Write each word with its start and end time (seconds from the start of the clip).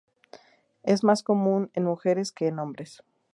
Es 0.81 1.03
más 1.03 1.21
común 1.21 1.69
en 1.75 1.83
mujeres 1.85 2.31
que 2.31 2.47
en 2.47 2.57
hombres. 2.57 3.03